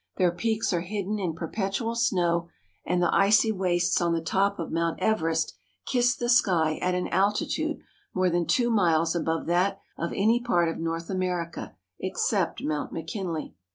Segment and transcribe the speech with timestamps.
[0.17, 2.47] Their peaks are hidden in perpetual snow,
[2.83, 5.53] and the icy wastes on the top of Mount Everest
[5.85, 7.77] kiss the sky at an altitude
[8.11, 13.53] more than two miles above that of any part of North America except Mount McKinley.